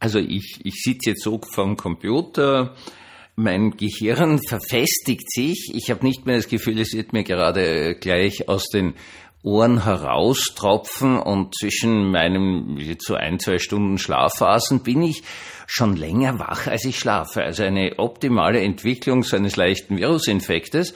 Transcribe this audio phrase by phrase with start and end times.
[0.00, 2.74] Also ich, ich sitze jetzt so vom Computer,
[3.36, 5.70] mein Gehirn verfestigt sich.
[5.74, 8.94] Ich habe nicht mehr das Gefühl, es wird mir gerade gleich aus den
[9.42, 15.22] Ohren heraustropfen und zwischen meinem so ein, zwei Stunden Schlafphasen bin ich
[15.66, 17.42] schon länger wach, als ich schlafe.
[17.42, 20.94] Also eine optimale Entwicklung so eines leichten Virusinfektes.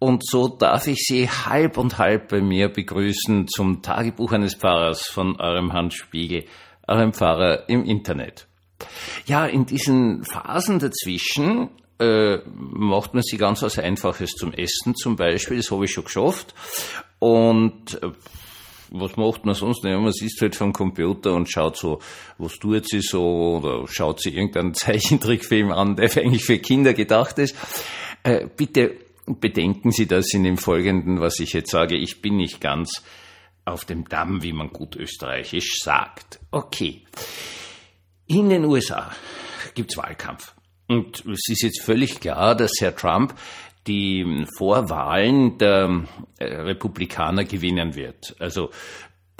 [0.00, 5.06] Und so darf ich Sie halb und halb bei mir begrüßen zum Tagebuch eines Pfarrers
[5.06, 6.44] von eurem Hans Spiegel,
[6.88, 8.46] eurem Pfarrer im Internet.
[9.26, 15.16] Ja, in diesen Phasen dazwischen äh, macht man sich ganz was Einfaches zum Essen zum
[15.16, 16.54] Beispiel, das habe ich schon geschafft.
[17.18, 18.10] Und äh,
[18.90, 19.84] was macht man sonst?
[19.84, 21.98] Naja, man sitzt halt vom Computer und schaut so,
[22.38, 27.38] was tut sie so, oder schaut sie irgendeinen Zeichentrickfilm an, der eigentlich für Kinder gedacht
[27.38, 27.54] ist.
[28.22, 28.96] Äh, bitte
[29.26, 31.96] bedenken Sie das in dem Folgenden, was ich jetzt sage.
[31.96, 33.02] Ich bin nicht ganz
[33.68, 36.40] auf dem Damm, wie man gut österreichisch sagt.
[36.50, 37.04] Okay.
[38.26, 39.10] In den USA
[39.74, 40.54] gibt's Wahlkampf.
[40.86, 43.34] Und es ist jetzt völlig klar, dass Herr Trump
[43.86, 46.04] die Vorwahlen der
[46.38, 48.36] äh, Republikaner gewinnen wird.
[48.38, 48.70] Also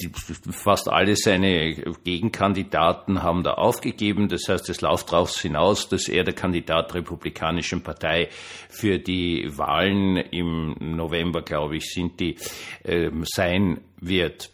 [0.00, 0.10] die,
[0.52, 4.28] fast alle seine Gegenkandidaten haben da aufgegeben.
[4.28, 8.28] Das heißt, es läuft darauf hinaus, dass er der Kandidat der Republikanischen Partei
[8.68, 12.36] für die Wahlen im November, glaube ich, sind die,
[12.84, 14.50] äh, sein wird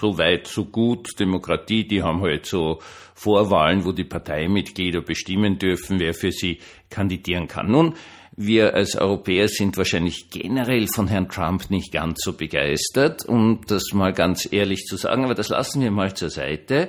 [0.00, 1.08] so weit, so gut.
[1.20, 2.80] Demokratie, die haben halt so
[3.14, 6.58] Vorwahlen, wo die Parteimitglieder bestimmen dürfen, wer für sie
[6.90, 7.70] kandidieren kann.
[7.70, 7.94] Nun,
[8.36, 13.92] wir als Europäer sind wahrscheinlich generell von Herrn Trump nicht ganz so begeistert, um das
[13.92, 16.88] mal ganz ehrlich zu sagen, aber das lassen wir mal zur Seite.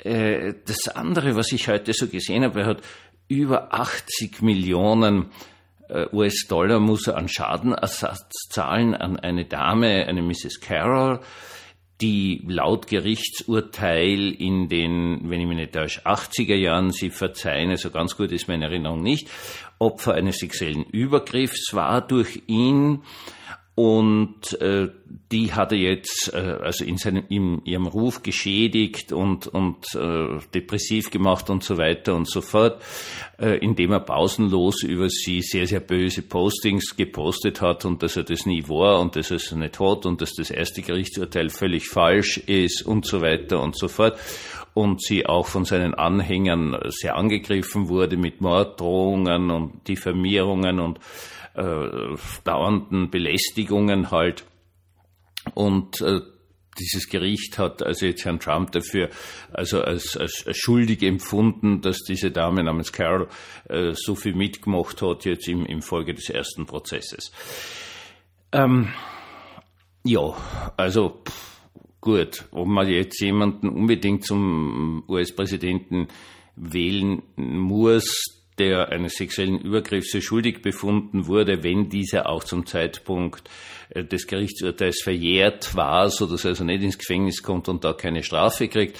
[0.00, 2.82] Äh, das andere, was ich heute so gesehen habe, er hat
[3.28, 5.30] über 80 Millionen
[5.88, 10.60] äh, US-Dollar muss er an Schadenersatz zahlen an eine Dame, eine Mrs.
[10.60, 11.20] Carroll,
[12.00, 17.90] die laut Gerichtsurteil in den, wenn ich mich nicht täusche, 80er Jahren, Sie verzeihen, also
[17.90, 19.28] ganz gut ist meine Erinnerung nicht,
[19.78, 23.02] Opfer eines sexuellen Übergriffs war durch ihn
[23.78, 24.88] und äh,
[25.30, 30.40] die hat er jetzt äh, also in seinem in ihrem Ruf geschädigt und und äh,
[30.52, 32.82] depressiv gemacht und so weiter und so fort,
[33.38, 38.24] äh, indem er pausenlos über sie sehr sehr böse Postings gepostet hat und dass er
[38.24, 41.86] das nie war und dass er es nicht hat und dass das erste Gerichtsurteil völlig
[41.86, 44.18] falsch ist und so weiter und so fort.
[44.74, 50.98] Und sie auch von seinen Anhängern sehr angegriffen wurde mit Morddrohungen und Diffamierungen und
[51.58, 54.44] äh, dauernden Belästigungen halt.
[55.54, 56.20] Und äh,
[56.78, 59.10] dieses Gericht hat also jetzt Herrn Trump dafür
[59.52, 63.28] also als, als, als schuldig empfunden, dass diese Dame namens Carol
[63.68, 67.32] äh, so viel mitgemacht hat jetzt im, im Folge des ersten Prozesses.
[68.52, 68.88] Ähm,
[70.04, 70.36] ja,
[70.76, 71.22] also
[72.00, 76.08] gut, ob man jetzt jemanden unbedingt zum US-Präsidenten
[76.54, 83.48] wählen muss, der eines sexuellen Übergriffs schuldig befunden wurde, wenn dieser auch zum Zeitpunkt
[83.90, 87.92] äh, des Gerichtsurteils verjährt war, so dass er also nicht ins Gefängnis kommt und da
[87.92, 88.98] keine Strafe kriegt.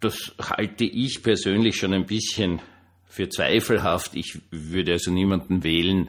[0.00, 2.60] Das halte ich persönlich schon ein bisschen
[3.08, 4.14] für zweifelhaft.
[4.14, 6.08] Ich würde also niemanden wählen,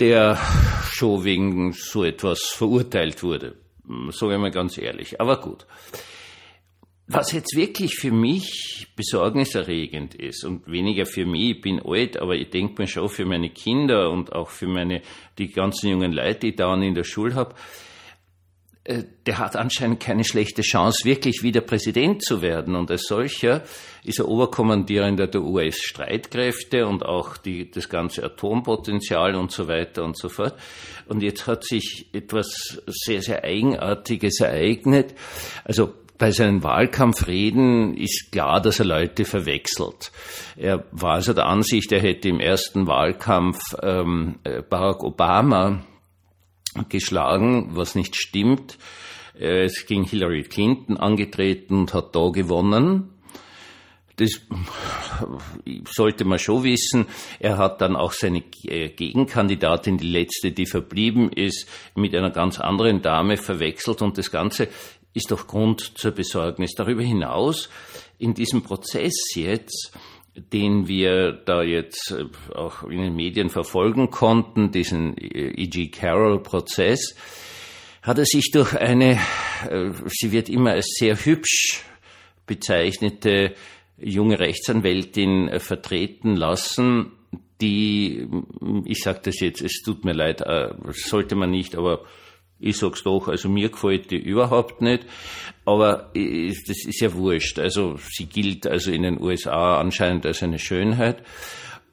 [0.00, 0.38] der
[0.90, 3.54] schon wegen so etwas verurteilt wurde.
[4.10, 5.20] Sagen wir mal ganz ehrlich.
[5.20, 5.66] Aber gut.
[7.12, 12.36] Was jetzt wirklich für mich besorgniserregend ist und weniger für mich, ich bin alt, aber
[12.36, 15.02] ich denke mir schon für meine Kinder und auch für meine,
[15.36, 17.54] die ganzen jungen Leute, die ich da in der Schule habe,
[18.84, 22.74] äh, der hat anscheinend keine schlechte Chance, wirklich wieder Präsident zu werden.
[22.74, 23.62] Und als solcher
[24.02, 30.16] ist er Oberkommandierender der US-Streitkräfte und auch die, das ganze Atompotenzial und so weiter und
[30.16, 30.54] so fort.
[31.06, 35.14] Und jetzt hat sich etwas sehr, sehr Eigenartiges ereignet.
[35.64, 35.92] Also
[36.22, 40.12] bei seinen Wahlkampfreden ist klar, dass er Leute verwechselt.
[40.56, 45.82] Er war also der Ansicht, er hätte im ersten Wahlkampf ähm, äh, Barack Obama
[46.88, 48.78] geschlagen, was nicht stimmt.
[49.34, 53.10] Es ging Hillary Clinton angetreten und hat da gewonnen.
[54.14, 54.42] Das
[55.90, 57.06] sollte man schon wissen.
[57.40, 62.60] Er hat dann auch seine äh, Gegenkandidatin, die letzte, die verblieben ist, mit einer ganz
[62.60, 64.68] anderen Dame verwechselt und das Ganze
[65.14, 66.74] ist doch Grund zur Besorgnis.
[66.74, 67.68] Darüber hinaus,
[68.18, 69.92] in diesem Prozess jetzt,
[70.34, 72.24] den wir da jetzt äh,
[72.54, 75.88] auch in den Medien verfolgen konnten, diesen E.G.
[75.88, 77.14] Carroll-Prozess,
[78.02, 79.18] hat er sich durch eine,
[79.68, 81.84] äh, sie wird immer als sehr hübsch
[82.46, 83.54] bezeichnete
[83.98, 87.12] junge Rechtsanwältin äh, vertreten lassen,
[87.60, 88.26] die,
[88.86, 90.42] ich sage das jetzt, es tut mir leid,
[90.90, 92.04] sollte man nicht, aber
[92.62, 95.04] Ich sag's doch, also mir gefällt die überhaupt nicht.
[95.64, 97.58] Aber das ist ja wurscht.
[97.58, 101.22] Also sie gilt also in den USA anscheinend als eine Schönheit.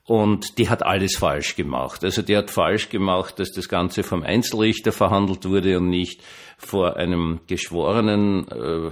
[0.09, 2.03] Und die hat alles falsch gemacht.
[2.03, 6.23] Also die hat falsch gemacht, dass das Ganze vom Einzelrichter verhandelt wurde und nicht
[6.57, 8.89] vor einem geschworenen äh,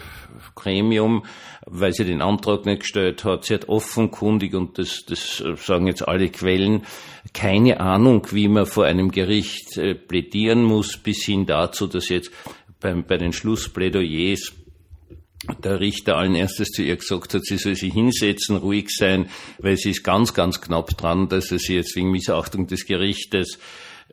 [0.54, 1.25] Gremium,
[1.66, 3.46] weil sie den Antrag nicht gestellt hat.
[3.46, 6.84] Sie hat offenkundig, und das, das sagen jetzt alle Quellen,
[7.34, 12.31] keine Ahnung, wie man vor einem Gericht äh, plädieren muss, bis hin dazu, dass jetzt
[12.80, 14.54] beim, bei den Schlussplädoyers
[15.63, 19.29] der Richter allen erstes zu ihr gesagt hat, sie soll sich hinsetzen, ruhig sein,
[19.59, 23.59] weil sie ist ganz, ganz knapp dran, dass er sie jetzt wegen Missachtung des Gerichtes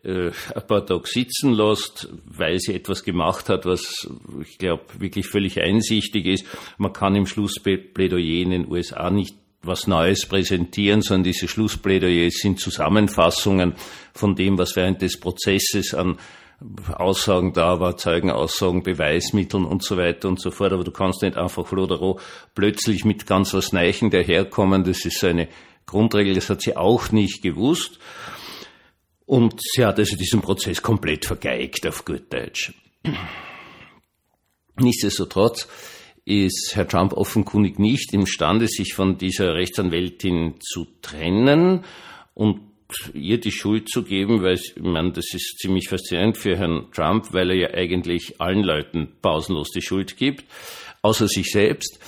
[0.02, 4.08] äh, ein paar Tage sitzen lässt, weil sie etwas gemacht hat, was
[4.42, 6.44] ich glaube wirklich völlig einsichtig ist.
[6.78, 12.60] Man kann im Schlussplädoyer in den USA nicht was Neues präsentieren, sondern diese Schlussplädoyers sind
[12.60, 13.75] Zusammenfassungen
[14.12, 16.19] von dem, was während des Prozesses an
[16.93, 20.73] Aussagen da war, Zeugenaussagen, Beweismitteln und so weiter und so fort.
[20.73, 22.19] Aber du kannst nicht einfach Lodero
[22.55, 24.85] plötzlich mit ganz was Neichen daherkommen.
[24.85, 25.49] Das ist so eine
[25.87, 27.99] Grundregel, das hat sie auch nicht gewusst.
[29.27, 32.73] Und sie hat also diesen Prozess komplett vergeigt, auf gut Deutsch.
[34.77, 35.69] Nichtsdestotrotz
[36.25, 41.85] ist Herr Trump offenkundig nicht imstande, sich von dieser Rechtsanwältin zu trennen
[42.33, 42.74] und
[43.12, 47.32] ihr die Schuld zu geben, weil ich meine, das ist ziemlich faszinierend für Herrn Trump,
[47.32, 50.44] weil er ja eigentlich allen Leuten pausenlos die Schuld gibt,
[51.02, 51.98] außer sich selbst.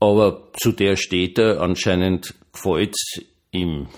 [0.00, 2.96] Aber zu der steht er anscheinend gefällt
[3.50, 3.88] ihm.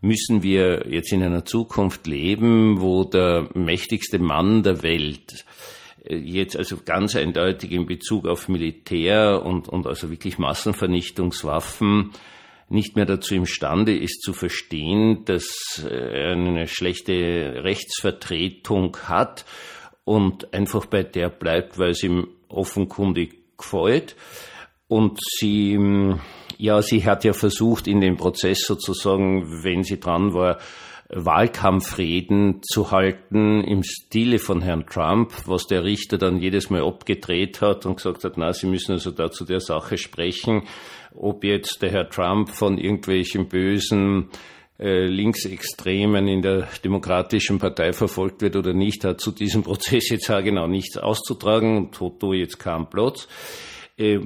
[0.00, 5.44] Müssen wir jetzt in einer Zukunft leben, wo der mächtigste Mann der Welt
[6.06, 12.12] jetzt also ganz eindeutig in Bezug auf Militär und, und also wirklich Massenvernichtungswaffen
[12.68, 19.44] nicht mehr dazu imstande ist zu verstehen, dass er eine schlechte Rechtsvertretung hat
[20.04, 24.16] und einfach bei der bleibt, weil es ihm offenkundig gefällt.
[24.88, 25.78] Und sie,
[26.58, 30.58] ja, sie hat ja versucht, in dem Prozess sozusagen, wenn sie dran war,
[31.14, 37.60] Wahlkampfreden zu halten im Stile von Herrn Trump, was der Richter dann jedes Mal abgedreht
[37.60, 40.64] hat und gesagt hat, na, Sie müssen also da zu der Sache sprechen,
[41.14, 44.30] ob jetzt der Herr Trump von irgendwelchen bösen
[44.78, 50.30] äh, Linksextremen in der Demokratischen Partei verfolgt wird oder nicht, hat zu diesem Prozess jetzt
[50.30, 53.28] auch genau nichts auszutragen und Toto jetzt keinen Platz.
[53.96, 54.18] Äh,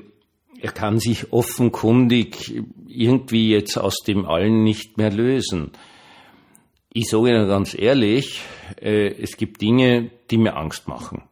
[0.60, 5.72] er kann sich offenkundig irgendwie jetzt aus dem allen nicht mehr lösen.
[6.90, 8.40] Ich sage Ihnen ganz ehrlich,
[8.80, 11.22] äh, es gibt Dinge, die mir Angst machen.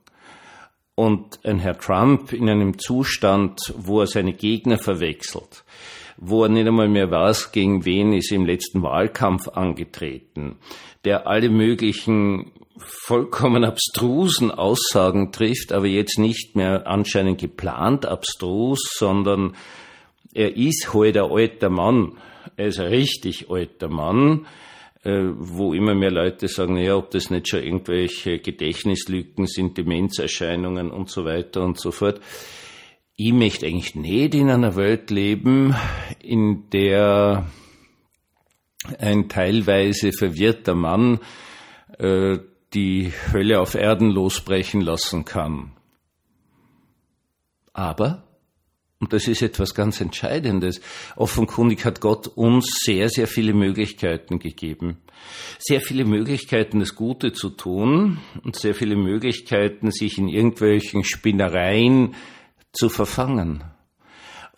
[0.94, 5.64] Und ein Herr Trump in einem Zustand, wo er seine Gegner verwechselt,
[6.18, 10.56] wo er nicht einmal mehr weiß, gegen wen ist im letzten Wahlkampf angetreten,
[11.06, 19.56] der alle möglichen vollkommen abstrusen Aussagen trifft, aber jetzt nicht mehr anscheinend geplant abstrus, sondern
[20.34, 22.18] er ist heute ein alter Mann.
[22.56, 24.46] Er ist ein richtig alter Mann
[25.38, 31.10] wo immer mehr Leute sagen, ja, ob das nicht schon irgendwelche Gedächtnislücken sind, Demenzerscheinungen und
[31.10, 32.20] so weiter und so fort.
[33.14, 35.74] Ich möchte eigentlich nicht in einer Welt leben,
[36.20, 37.46] in der
[38.98, 41.20] ein teilweise verwirrter Mann
[41.98, 42.38] äh,
[42.74, 45.72] die Hölle auf Erden losbrechen lassen kann.
[47.72, 48.25] Aber
[48.98, 50.80] und das ist etwas ganz Entscheidendes.
[51.16, 54.98] Offenkundig hat Gott uns sehr, sehr viele Möglichkeiten gegeben.
[55.58, 62.14] Sehr viele Möglichkeiten, das Gute zu tun und sehr viele Möglichkeiten, sich in irgendwelchen Spinnereien
[62.72, 63.64] zu verfangen.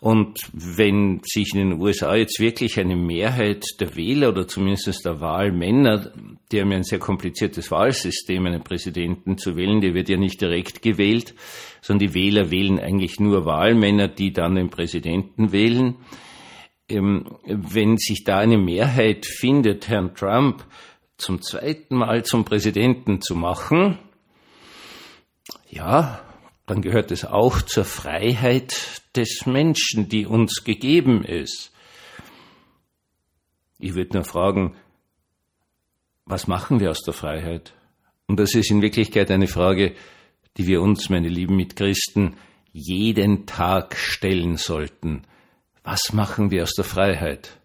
[0.01, 5.19] Und wenn sich in den USA jetzt wirklich eine Mehrheit der Wähler oder zumindest der
[5.19, 6.13] Wahlmänner,
[6.51, 10.39] die haben ja ein sehr kompliziertes Wahlsystem, einen Präsidenten zu wählen, der wird ja nicht
[10.39, 11.35] direkt gewählt,
[11.81, 15.95] sondern die Wähler wählen eigentlich nur Wahlmänner, die dann den Präsidenten wählen.
[16.87, 20.65] Ähm, wenn sich da eine Mehrheit findet, Herrn Trump
[21.17, 23.99] zum zweiten Mal zum Präsidenten zu machen,
[25.69, 26.21] ja,
[26.69, 31.71] dann gehört es auch zur Freiheit des Menschen, die uns gegeben ist.
[33.79, 34.75] Ich würde nur fragen,
[36.25, 37.73] was machen wir aus der Freiheit?
[38.27, 39.95] Und das ist in Wirklichkeit eine Frage,
[40.57, 42.35] die wir uns, meine lieben Mitchristen,
[42.71, 45.23] jeden Tag stellen sollten.
[45.83, 47.57] Was machen wir aus der Freiheit,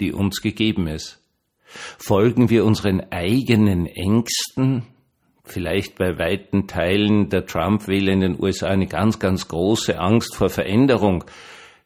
[0.00, 1.20] die uns gegeben ist?
[1.66, 4.86] Folgen wir unseren eigenen Ängsten,
[5.46, 10.50] vielleicht bei weiten Teilen der Trump-Wähler in den USA eine ganz, ganz große Angst vor
[10.50, 11.24] Veränderung.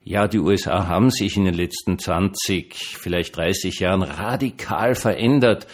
[0.03, 5.67] Ja, die USA haben sich in den letzten 20, vielleicht 30 Jahren radikal verändert,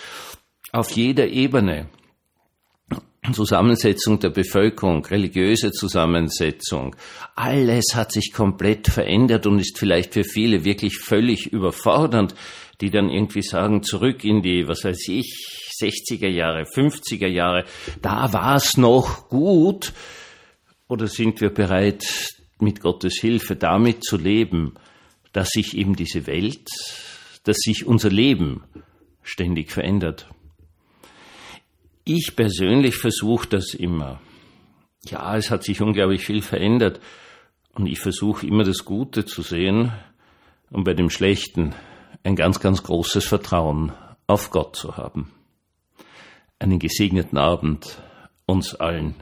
[0.72, 1.88] auf jeder Ebene.
[3.32, 6.94] Zusammensetzung der Bevölkerung, religiöse Zusammensetzung,
[7.34, 12.34] alles hat sich komplett verändert und ist vielleicht für viele wirklich völlig überfordernd,
[12.80, 17.64] die dann irgendwie sagen, zurück in die, was weiß ich, 60er Jahre, 50er Jahre,
[18.02, 19.92] da war es noch gut,
[20.88, 22.04] oder sind wir bereit,
[22.58, 24.74] mit Gottes Hilfe damit zu leben,
[25.32, 26.68] dass sich eben diese Welt,
[27.44, 28.64] dass sich unser Leben
[29.22, 30.28] ständig verändert?
[32.04, 34.20] Ich persönlich versuche das immer.
[35.04, 37.00] Ja, es hat sich unglaublich viel verändert
[37.74, 39.92] und ich versuche immer das Gute zu sehen
[40.70, 41.74] und bei dem Schlechten
[42.22, 43.92] ein ganz, ganz großes Vertrauen
[44.26, 45.32] auf Gott zu haben.
[46.58, 48.02] Einen gesegneten Abend
[48.46, 49.14] uns allen.